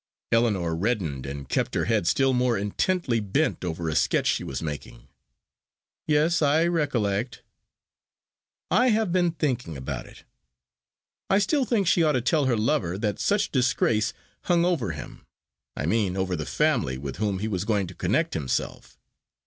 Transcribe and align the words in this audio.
Ellinor 0.31 0.75
reddened 0.75 1.27
and 1.27 1.47
kept 1.47 1.75
her 1.75 1.85
head 1.85 2.07
still 2.07 2.33
more 2.33 2.57
intently 2.57 3.19
bent 3.19 3.63
over 3.63 3.87
a 3.87 3.93
sketch 3.95 4.25
she 4.25 4.43
was 4.43 4.59
making. 4.63 5.07
"Yes; 6.07 6.41
I 6.41 6.65
recollect." 6.65 7.43
"I 8.71 8.87
have 8.89 9.11
been 9.11 9.29
thinking 9.29 9.77
about 9.77 10.07
it. 10.07 10.23
I 11.29 11.37
still 11.37 11.65
think 11.65 11.85
she 11.85 12.01
ought 12.01 12.13
to 12.13 12.21
tell 12.21 12.45
her 12.47 12.57
lover 12.57 12.97
that 12.97 13.19
such 13.19 13.51
disgrace 13.51 14.11
hung 14.45 14.65
over 14.65 14.89
him 14.93 15.27
I 15.77 15.85
mean, 15.85 16.17
over 16.17 16.35
the 16.35 16.47
family 16.47 16.97
with 16.97 17.17
whom 17.17 17.37
he 17.37 17.47
was 17.47 17.63
going 17.63 17.85
to 17.85 17.93
connect 17.93 18.33
himself. 18.33 18.97